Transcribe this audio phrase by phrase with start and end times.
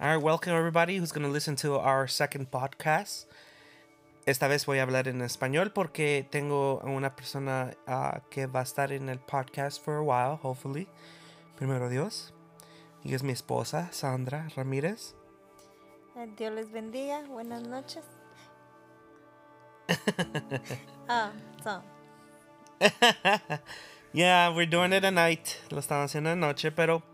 [0.00, 3.26] All right, welcome everybody who's going to listen to our second podcast.
[4.26, 8.64] Esta vez voy a hablar en español porque tengo una persona uh, que va a
[8.64, 10.88] estar en el podcast for a while, hopefully.
[11.56, 12.32] Primero Dios.
[13.04, 15.14] Y es mi esposa, Sandra Ramírez.
[16.16, 17.22] Eh, Dios les bendiga.
[17.28, 18.04] Buenas noches.
[21.08, 21.30] ah,
[21.62, 21.82] so.
[24.12, 25.56] yeah, we're doing it at night.
[25.70, 27.04] Lo estamos haciendo de noche, pero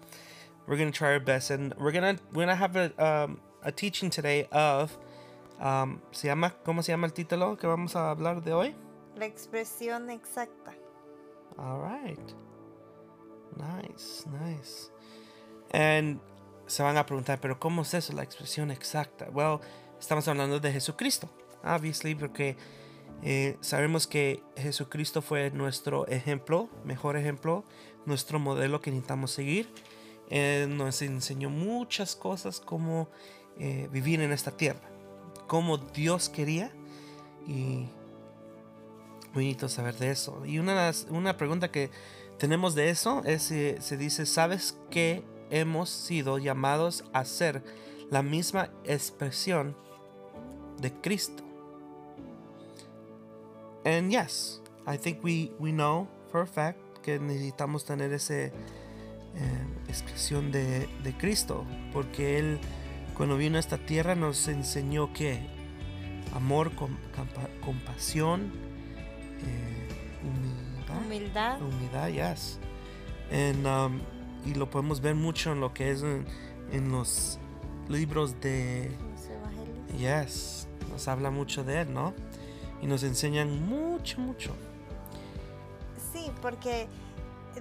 [0.67, 4.11] we're gonna try our best, and we're gonna we're gonna have a um, a teaching
[4.11, 4.97] today of
[5.61, 8.75] um, se llama cómo se llama el título que vamos a hablar de hoy.
[9.17, 10.73] La expresión exacta.
[11.59, 12.35] All right.
[13.57, 14.91] Nice, nice.
[15.73, 16.21] And
[16.67, 19.29] se van a preguntar, pero ¿cómo es eso, la expresión exacta?
[19.31, 19.61] Well,
[19.99, 21.29] estamos hablando de Jesucristo,
[21.65, 22.57] obviously, porque
[23.23, 27.65] eh, sabemos que Jesucristo fue nuestro ejemplo, mejor ejemplo,
[28.07, 29.69] nuestro modelo que necesitamos seguir.
[30.31, 33.09] Él nos enseñó muchas cosas como
[33.59, 34.89] eh, vivir en esta tierra,
[35.47, 36.73] como Dios quería
[37.47, 37.89] y
[39.35, 40.45] bonito saber de eso.
[40.47, 41.91] Y una, una pregunta que
[42.39, 47.63] tenemos de eso es, eh, se dice, ¿sabes que hemos sido llamados a ser
[48.11, 49.77] la misma expresión
[50.81, 51.43] de Cristo?
[53.85, 58.53] And yes, I think we, we know for a fact que necesitamos tener esa eh,
[59.91, 62.59] expresión de, de, Cristo, porque Él
[63.15, 65.41] cuando vino a esta tierra nos enseñó que
[66.35, 66.97] amor, com,
[67.65, 68.53] compasión,
[69.43, 69.89] eh,
[70.23, 72.59] humildad, humildad, humildad, yes.
[73.33, 74.01] And, um,
[74.45, 76.25] y lo podemos ver mucho en lo que es en,
[76.73, 77.39] en los
[77.89, 78.91] libros de
[79.99, 82.15] yes nos habla mucho de él no
[82.81, 84.55] y nos enseñan mucho mucho.
[86.13, 86.89] Sí porque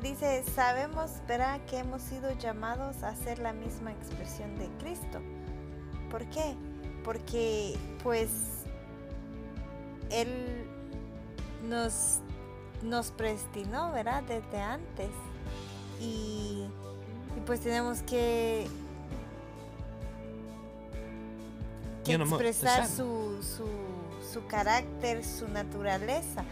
[0.02, 5.20] dice sabemos verá que hemos sido llamados a ser la misma expresión de Cristo
[6.12, 6.56] ¿por qué?
[7.04, 8.30] porque pues
[10.12, 10.68] él
[11.68, 12.20] nos
[12.84, 15.10] nos predestinó verdad desde antes.
[16.00, 16.66] Y,
[17.36, 18.68] y pues tenemos que,
[22.06, 23.66] que expresar su, su,
[24.32, 26.46] su, carácter, su naturaleza,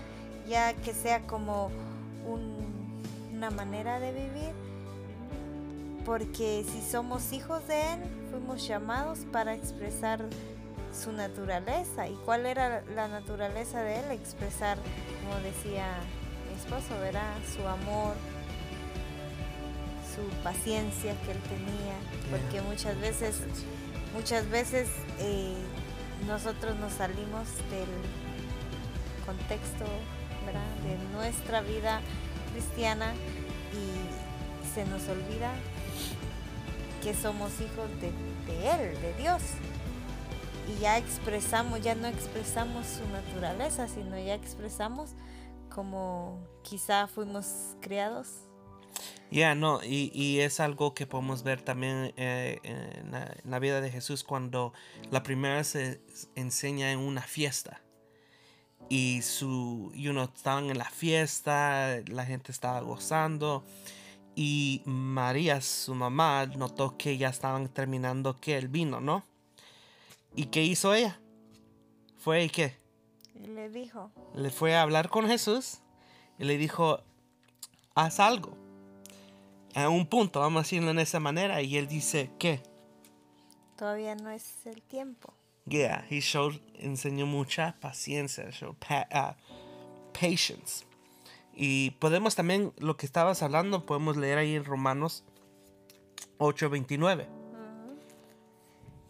[0.48, 1.70] ya que sea como
[3.38, 4.52] una manera de vivir,
[6.06, 8.00] porque si somos hijos de Él,
[8.32, 10.26] fuimos llamados para expresar
[10.92, 12.08] su naturaleza.
[12.08, 14.12] ¿Y cuál era la naturaleza de Él?
[14.12, 14.80] Expresar,
[15.24, 15.86] como decía
[16.50, 18.16] mi esposo, verá, su amor,
[20.16, 21.94] su paciencia que él tenía,
[22.32, 23.36] porque muchas veces,
[24.16, 24.90] muchas veces
[25.20, 25.54] eh,
[26.26, 27.88] nosotros nos salimos del
[29.28, 29.86] contexto
[30.84, 32.02] de nuestra vida
[32.58, 33.14] cristiana
[33.72, 35.54] y se nos olvida
[37.04, 38.08] que somos hijos de,
[38.68, 39.42] Él, de Dios.
[40.68, 45.12] Y ya expresamos, ya no expresamos su naturaleza, sino ya expresamos
[45.70, 48.48] como quizá fuimos criados
[49.30, 53.12] ya, no, y, es algo que podemos ver también eh, en,
[53.52, 54.74] la, vida de Jesús cuando
[55.12, 56.00] la primera se
[56.36, 57.82] enseña en una fiesta.
[58.90, 63.64] Y su, you know, estaban en la fiesta, la gente estaba gozando.
[64.36, 69.24] Y María, su mamá, notó que ya estaban terminando que el vino, ¿no?
[70.36, 71.20] ¿Y qué hizo ella?
[72.18, 72.78] Fue y qué?
[73.34, 74.12] Le dijo.
[74.36, 75.80] Le fue a hablar con Jesús
[76.40, 77.02] y le dijo,
[77.96, 78.56] haz algo
[79.78, 82.64] a un punto, vamos a decirlo en esa manera, y él dice, ¿qué?
[83.76, 85.37] Todavía no es el tiempo.
[85.70, 89.34] Yeah, he showed, enseñó mucha paciencia, showed pa uh,
[90.14, 90.86] patience.
[91.54, 95.24] Y podemos también, lo que estabas hablando, podemos leer ahí en Romanos
[96.38, 97.26] 8:29.
[97.26, 97.98] Uh -huh.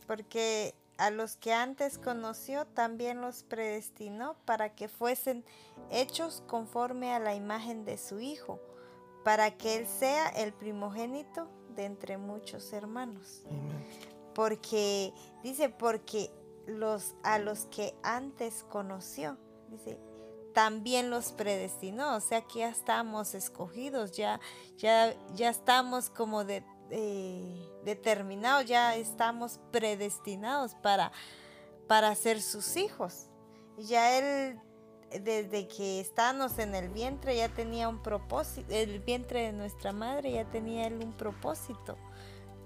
[0.07, 5.43] Porque a los que antes conoció, también los predestinó para que fuesen
[5.91, 8.59] hechos conforme a la imagen de su Hijo
[9.27, 13.43] para que Él sea el primogénito de entre muchos hermanos.
[13.47, 13.85] Amen.
[14.33, 15.11] Porque,
[15.43, 16.31] dice, porque
[16.67, 19.37] los, a los que antes conoció,
[19.69, 19.99] dice,
[20.53, 24.39] también los predestinó, o sea que ya estamos escogidos, ya,
[24.77, 26.63] ya, ya estamos como de,
[27.83, 31.11] determinados, ya estamos predestinados para,
[31.87, 33.29] para ser sus hijos.
[33.77, 34.59] Ya Él
[35.11, 40.33] desde que estábamos en el vientre ya tenía un propósito, el vientre de nuestra madre
[40.33, 41.97] ya tenía él un propósito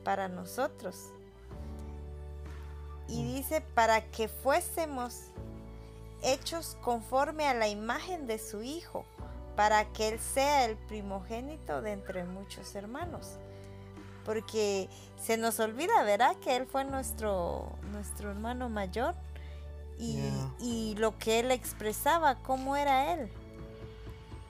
[0.03, 1.11] para nosotros.
[3.11, 5.23] Y dice, para que fuésemos
[6.23, 9.05] hechos conforme a la imagen de su Hijo,
[9.55, 13.37] para que Él sea el primogénito de entre muchos hermanos.
[14.25, 14.87] porque
[15.19, 16.35] se nos olvida, ¿verdad?
[16.37, 19.15] Que Él fue nuestro, nuestro hermano mayor
[19.97, 20.19] y,
[20.59, 23.31] y lo que Él expresaba, cómo era Él,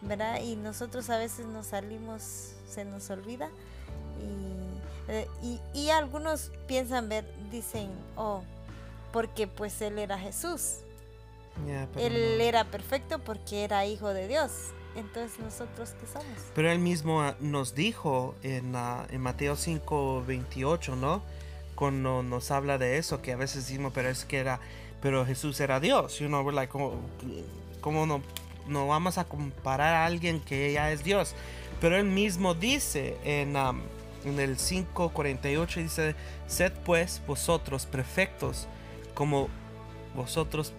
[0.01, 0.41] ¿verdad?
[0.41, 3.49] Y nosotros a veces nos salimos, se nos olvida
[4.19, 4.70] y,
[5.11, 8.41] eh, y, y algunos piensan ver, dicen, oh,
[9.13, 10.77] porque pues Él era Jesús.
[11.97, 16.37] él era perfecto porque era hijo de Dios entonces nosotros qué somos.
[16.53, 21.21] Pero él mismo ah, nos dijo en, uh, en Mateo 5, 28, ¿no?
[21.75, 24.59] Cuando nos habla de eso, que a veces decimos, pero es que era,
[25.01, 28.21] pero Jesús era Dios, you know, like, ¿cómo, no,
[28.67, 31.33] no vamos a comparar a alguien que ya es Dios?
[31.79, 33.55] Pero él mismo dice en,
[34.25, 36.15] en el 5.48, dice,
[36.47, 38.67] sed pues vosotros perfectos
[39.13, 39.49] como
[40.15, 40.73] vosotros,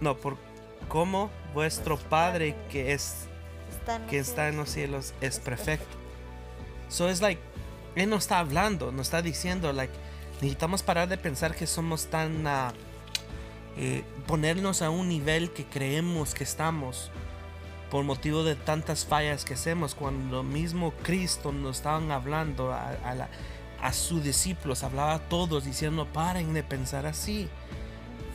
[0.00, 0.36] no, por
[0.88, 3.26] como vuestro Padre que es
[4.08, 5.96] que está en los cielos es perfecto.
[6.88, 7.40] So es like,
[7.94, 9.92] Él no está hablando, nos está diciendo, like,
[10.34, 12.72] necesitamos parar de pensar que somos tan, uh,
[13.76, 17.10] eh, ponernos a un nivel que creemos que estamos
[17.90, 23.28] por motivo de tantas fallas que hacemos, cuando mismo Cristo nos estaban hablando a, a,
[23.80, 27.48] a sus discípulos, hablaba a todos diciendo, paren de pensar así.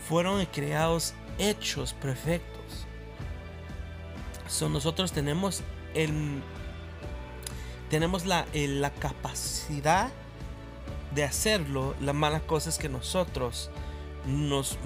[0.07, 2.51] Fueron creados hechos perfectos
[4.69, 5.63] nosotros tenemos
[5.93, 6.41] el,
[7.89, 10.11] tenemos la, la capacidad
[11.15, 11.95] de hacerlo.
[11.99, 13.69] La mala cosa es que nosotros
[14.25, 14.77] nos,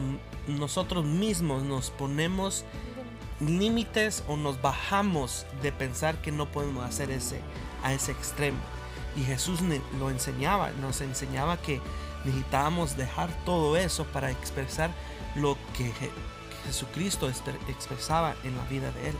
[0.48, 2.64] nosotros mismos nos ponemos
[3.40, 7.42] límites o nos bajamos de pensar que no podemos hacer ese
[7.84, 8.58] a ese extremo.
[9.16, 9.60] Y Jesús
[10.00, 11.80] lo enseñaba, nos enseñaba que
[12.26, 14.90] necesitábamos dejar todo eso para expresar
[15.36, 15.92] lo que
[16.66, 19.16] Jesucristo expresaba en la vida de él.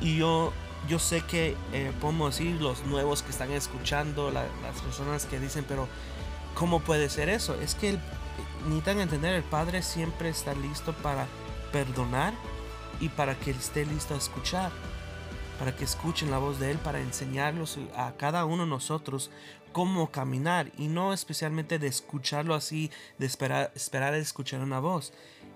[0.00, 0.52] Y yo,
[0.88, 4.46] yo sé que eh, podemos decir los nuevos que están escuchando, las
[4.82, 5.88] personas que dicen, pero
[6.54, 7.54] ¿cómo puede ser eso?
[7.60, 8.00] Es que el,
[8.64, 11.26] necesitan entender, el Padre siempre está listo para
[11.72, 12.34] perdonar
[13.02, 14.72] y para que esté listo a escuchar,
[15.58, 19.30] para que escuchen la voz de Él, para enseñarlos a cada uno de nosotros
[19.72, 25.12] cómo caminar y no especialmente de escucharlo así, de esperar, esperar a escuchar una voz.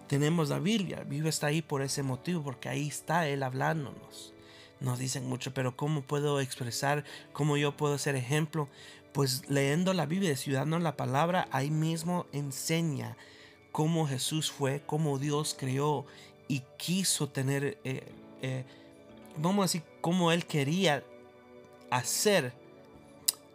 [0.09, 4.35] Tenemos la Biblia, la Biblia está ahí por ese motivo, porque ahí está Él hablándonos
[4.81, 7.05] nos dicen mucho, pero ¿cómo puedo expresar?
[7.33, 8.69] ¿Cómo yo puedo ser ejemplo?
[9.13, 13.17] Pues leyendo la Biblia, estudiando la palabra, ahí mismo enseña
[13.73, 16.05] cómo Jesús fue, cómo Dios creó
[16.49, 18.13] y quiso tener, eh,
[18.43, 18.65] eh,
[19.37, 19.83] vamos a decir,
[20.33, 21.05] Él quería
[21.91, 22.53] hacer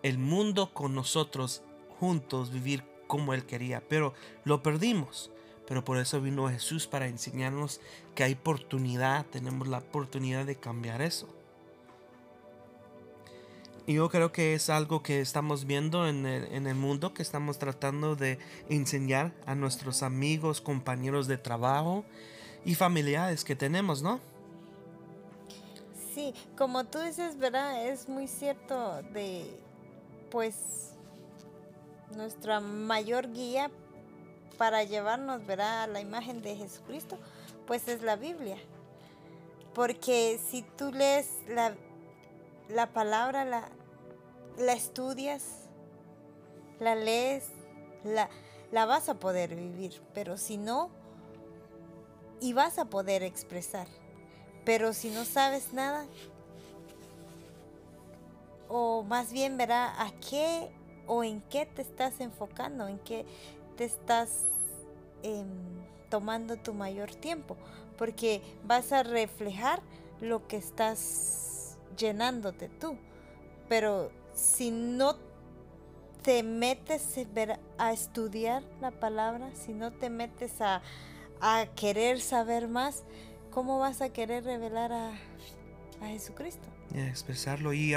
[0.03, 1.61] el mundo con nosotros
[1.99, 5.31] juntos, vivir como Él quería, pero lo perdimos.
[5.67, 7.79] Pero por eso vino Jesús para enseñarnos
[8.13, 11.29] que hay oportunidad, tenemos la oportunidad de cambiar eso.
[13.87, 18.15] Y yo creo que es algo que estamos viendo en el, mundo, que estamos tratando
[18.15, 18.37] de
[18.69, 22.05] enseñar a nuestros amigos, compañeros de trabajo
[22.65, 24.19] y familiares que tenemos, ¿no?
[26.13, 27.87] Sí, como tú dices, ¿verdad?
[27.87, 29.59] Es muy cierto de,
[30.29, 30.55] pues,
[32.15, 33.71] nuestra mayor guía
[34.57, 37.17] para llevarnos, verá, a la imagen de Jesucristo,
[37.65, 38.57] pues es la Biblia.
[39.73, 41.73] Porque si tú lees la,
[42.69, 43.69] la palabra, la,
[44.57, 45.69] la estudias,
[46.79, 47.45] la lees,
[48.03, 48.29] la,
[48.71, 50.01] la vas a poder vivir.
[50.13, 50.89] Pero si no,
[52.41, 53.87] y vas a poder expresar.
[54.65, 56.05] Pero si no sabes nada,
[58.67, 60.69] o más bien verá a qué
[61.07, 63.25] o en qué te estás enfocando, en qué
[63.77, 64.47] te estás
[65.23, 65.47] Em,
[66.09, 67.55] tomando tu mayor tiempo,
[67.97, 69.81] porque vas a reflejar
[70.19, 72.97] lo que estás llenándote tú.
[73.69, 75.15] Pero si no
[76.21, 77.17] te metes
[77.77, 80.81] a estudiar la palabra, si no te metes a,
[81.75, 83.03] querer saber más,
[83.51, 85.11] ¿cómo vas a querer revelar a,
[86.07, 86.67] Jesucristo?
[86.95, 87.95] expresarlo y...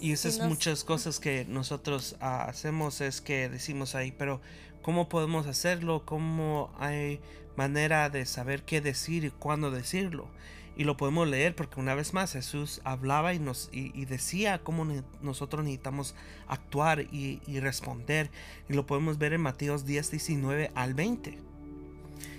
[0.00, 4.40] y esas muchas cosas que nosotros ah, hacemos es que decimos ahí, pero
[4.82, 6.06] ¿Cómo podemos hacerlo?
[6.06, 7.20] ¿Cómo hay
[7.54, 10.28] manera de saber qué decir y cuándo decirlo?
[10.74, 14.86] Y lo podemos leer porque una vez más Jesús hablaba y, nos, y, decía cómo
[15.20, 16.14] nosotros necesitamos
[16.48, 18.30] actuar y, y, responder.
[18.70, 21.38] Y lo podemos ver en Mateo 10, 19 al 20.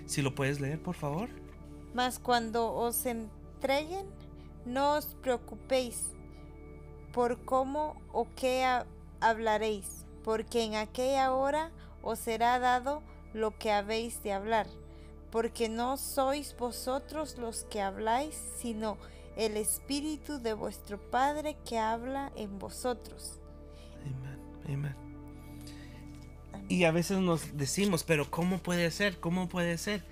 [0.05, 1.29] Si lo puedes leer, por favor.
[1.93, 4.05] Mas cuando os entreguen,
[4.65, 6.11] no os preocupéis
[7.11, 8.65] por cómo o qué
[9.19, 11.71] hablaréis, porque en aquella hora
[12.01, 14.67] os será dado lo que habéis de hablar,
[15.31, 18.97] porque no sois vosotros los que habláis, sino
[19.35, 23.39] el Espíritu de vuestro Padre que habla en vosotros.
[24.65, 25.10] Amén.
[26.71, 29.19] Y a veces nos decimos, pero ¿cómo puede ser?
[29.19, 30.03] ¿Cómo puede ser?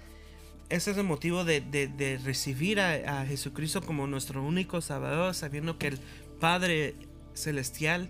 [0.68, 5.88] Ese es el motivo de, recibir a, a, Jesucristo como nuestro único Salvador, sabiendo que
[5.88, 6.00] el
[6.42, 6.96] Padre
[7.34, 8.10] Celestial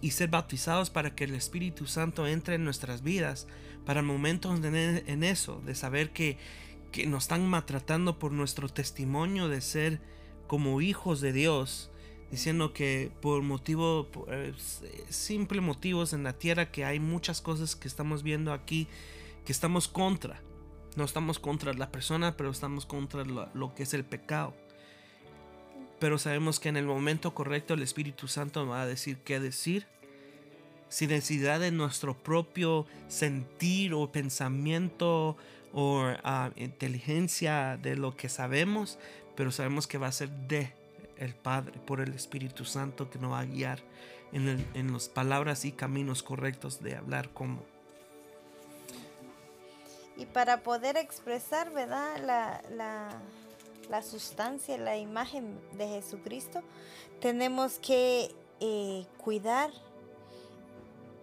[0.00, 3.46] y ser bautizados para que el Espíritu Santo entre en nuestras vidas,
[3.84, 6.38] para momentos en, eso, de saber que,
[6.92, 10.00] que nos están maltratando por nuestro testimonio de ser
[10.46, 11.90] como hijos de Dios,
[12.32, 14.52] diciendo que por motivo, por, eh,
[15.08, 18.88] simple motivos en la tierra, que hay muchas cosas que estamos viendo aquí
[19.44, 20.40] que estamos contra.
[20.96, 24.54] No estamos contra la persona, pero estamos contra lo que es el pecado
[26.02, 29.86] pero sabemos que en el momento correcto el Espíritu Santo va a decir qué decir.
[30.88, 35.36] Sin necesidad de nuestro propio sentir o pensamiento
[35.72, 38.98] o ah, inteligencia de lo que sabemos,
[39.36, 40.72] pero sabemos que va a ser de
[41.22, 43.80] el Padre, por el Espíritu Santo que nos va a guiar
[44.32, 47.62] en, las palabras y caminos correctos de hablar como.
[50.16, 52.16] Y para poder expresar, ¿verdad?
[52.24, 53.08] La, la,
[53.88, 56.62] la sustancia, la imagen de Jesucristo,
[57.20, 59.70] tenemos que eh, cuidar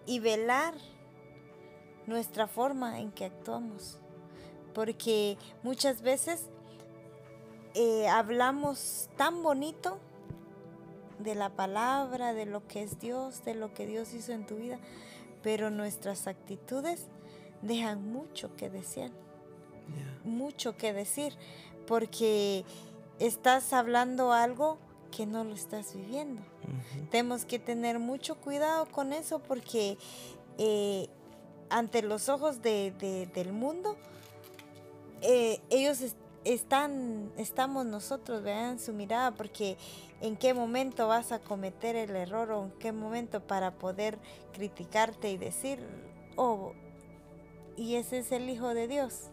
[0.06, 0.74] y velar
[2.06, 3.98] nuestra forma en que actuamos.
[4.74, 6.48] Porque muchas veces
[7.74, 9.98] eh, hablamos tan bonito
[11.18, 14.56] de la palabra, de lo que es Dios, de lo que Dios hizo en tu
[14.56, 14.78] vida,
[15.42, 17.06] pero nuestras actitudes
[17.62, 19.10] dejan mucho que desear,
[20.24, 21.34] mucho que decir
[21.86, 22.64] porque
[23.18, 24.78] estás hablando algo
[25.10, 26.40] que no lo estás viviendo.
[27.10, 29.98] Tenemos que tener mucho cuidado con eso porque
[30.58, 31.08] eh,
[31.68, 33.96] ante los ojos del mundo,
[35.22, 36.00] eh, ellos
[36.44, 39.76] están, estamos nosotros, vean su mirada, porque
[40.20, 44.18] en qué momento vas a cometer el error o en qué momento para poder
[44.52, 45.78] criticarte y decir,
[46.36, 46.72] oh,
[47.76, 49.30] y ese es el Hijo de Dios.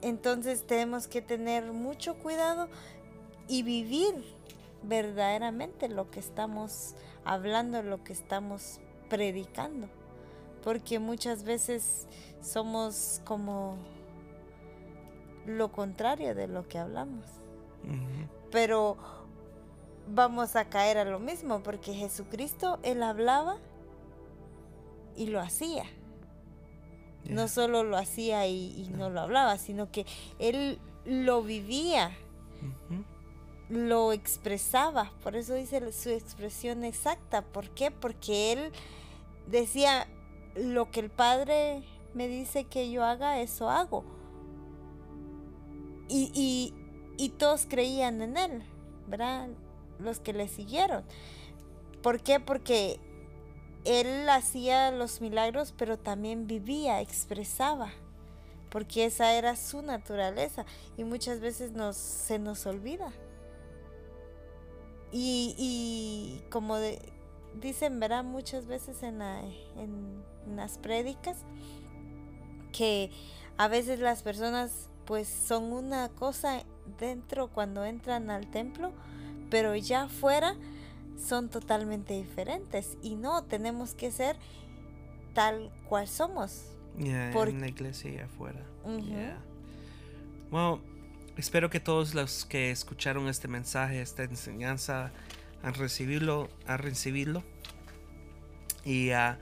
[0.00, 2.68] Entonces tenemos que tener mucho cuidado
[3.48, 4.14] y vivir
[4.82, 9.88] verdaderamente lo que estamos hablando, lo que estamos predicando.
[10.62, 12.06] Porque muchas veces
[12.42, 13.76] somos como
[15.48, 17.24] lo contrario de lo que hablamos.
[18.50, 18.96] Pero
[20.08, 23.58] vamos a caer a lo mismo, porque Jesucristo, Él hablaba
[25.16, 25.84] y lo hacía.
[27.24, 30.06] No solo lo hacía y, no lo hablaba, sino que
[30.38, 32.16] él lo vivía,
[33.68, 35.12] lo expresaba.
[35.22, 37.42] Por eso dice su expresión exacta.
[37.42, 37.90] ¿Por qué?
[37.90, 38.72] Porque él
[39.46, 40.06] decía,
[40.54, 41.82] lo que el Padre
[42.14, 44.04] me dice que yo haga, eso hago.
[46.08, 46.74] Y,
[47.18, 48.62] y todos creían en él,
[49.06, 49.48] ¿verdad?
[49.98, 51.04] Los que le siguieron.
[52.02, 52.40] ¿Por qué?
[52.40, 53.00] Porque
[53.84, 57.90] él hacía los milagros, pero también vivía, expresaba,
[58.70, 63.12] porque esa era su naturaleza y muchas veces nos, se nos olvida.
[65.10, 66.76] Y, como
[67.54, 70.22] dicen, verá muchas veces en, en,
[70.54, 71.38] las prédicas,
[72.72, 73.10] que
[73.56, 76.62] a veces las personas pues son una cosa
[77.00, 78.92] dentro cuando entran al templo,
[79.48, 80.54] pero ya fuera
[81.18, 84.36] son totalmente diferentes y no tenemos que ser
[85.32, 86.76] tal cual somos.
[86.98, 88.60] en la iglesia y afuera.
[90.50, 90.82] Bueno,
[91.38, 95.10] espero que todos los que escucharon este mensaje, esta enseñanza,
[95.62, 97.42] han recibido, han recibido.
[98.84, 99.38] Y ah,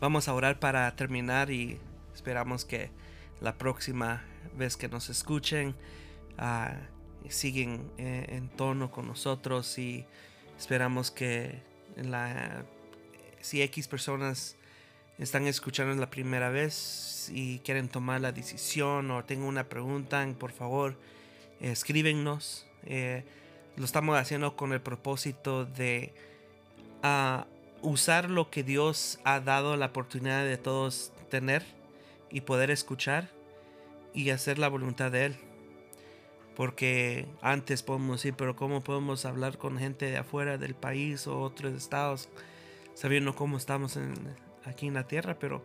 [0.00, 1.78] vamos a orar para terminar y
[2.14, 2.90] esperamos que
[3.42, 4.22] la próxima
[4.56, 5.74] vez que nos escuchen
[6.38, 10.04] uh, siguen eh, en tono con nosotros y
[10.60, 11.62] Esperamos que
[11.96, 12.66] la,
[13.40, 14.56] si X personas
[15.18, 20.52] están escuchando la primera vez y quieren tomar la decisión o tengan una pregunta, por
[20.52, 20.98] favor,
[21.62, 22.66] escríbenos.
[22.84, 23.24] Eh,
[23.76, 26.12] lo estamos haciendo con el propósito de
[27.02, 27.46] ah,
[27.80, 31.64] usar lo que Dios ha dado la oportunidad de todos tener
[32.30, 33.30] y poder escuchar
[34.14, 35.36] y hacer la voluntad de Él.
[36.56, 41.40] Porque antes podemos decir, pero ¿cómo podemos hablar con gente de afuera del país o
[41.40, 42.28] otros estados
[42.94, 43.98] sabiendo cómo estamos
[44.64, 45.38] aquí en la tierra?
[45.38, 45.62] Pero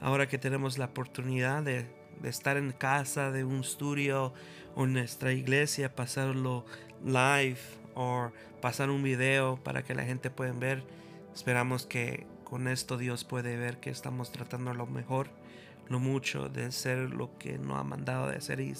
[0.00, 1.86] ahora que tenemos la oportunidad de,
[2.24, 4.32] estar en casa, de un estudio
[4.74, 6.64] o nuestra iglesia, pasarlo
[7.04, 7.58] live
[7.94, 8.30] o
[8.60, 10.82] pasar un video para que la gente pueda ver,
[11.34, 15.28] esperamos que con esto Dios puede ver que estamos tratando lo mejor,
[15.92, 18.74] lo mucho de ser lo que nos ha mandado de hacer y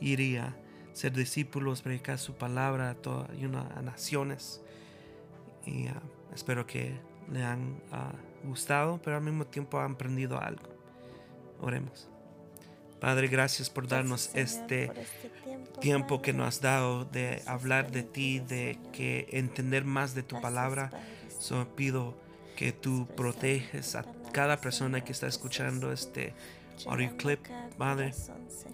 [0.00, 0.56] iría
[0.92, 4.60] ser discípulos, predicar su palabra a, todas a naciones.
[5.64, 6.02] Y ah,
[6.34, 6.98] espero que
[7.30, 8.12] le han ah,
[8.42, 10.68] gustado, pero al mismo tiempo han aprendido algo.
[11.60, 12.08] Oremos.
[13.00, 15.30] Padre, gracias por darnos este, este
[15.80, 20.40] tiempo que nos has dado de hablar de ti, de que entender más de tu
[20.40, 20.90] palabra.
[21.38, 22.16] So, pido
[22.56, 24.02] que tú proteges a
[24.38, 26.32] cada persona que está escuchando este
[26.86, 27.40] audio clip,
[27.76, 28.14] Padre,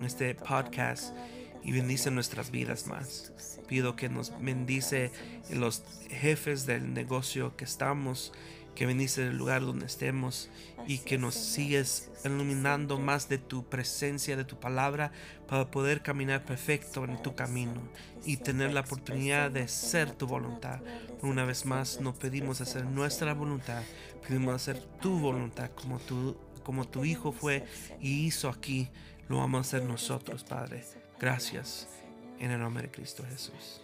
[0.02, 1.16] este podcast
[1.62, 3.32] y bendice nuestras vidas más.
[3.66, 5.10] Pido que nos bendice
[5.48, 8.34] los jefes del negocio que estamos
[8.74, 10.50] que bendice el lugar donde estemos
[10.86, 15.12] y que nos sigues iluminando más de tu presencia, de tu palabra,
[15.48, 17.80] para poder caminar perfecto en tu camino
[18.24, 20.80] y tener la oportunidad de ser tu voluntad.
[21.22, 23.82] Una vez más, no pedimos hacer nuestra voluntad,
[24.26, 27.64] pedimos hacer tu voluntad como tu, como tu Hijo fue
[28.00, 28.88] y hizo aquí,
[29.28, 30.84] lo vamos a hacer nosotros, Padre.
[31.18, 31.88] Gracias
[32.38, 33.82] en el nombre de Cristo Jesús.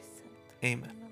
[0.62, 1.09] Amén.